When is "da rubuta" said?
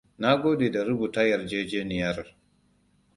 0.73-1.21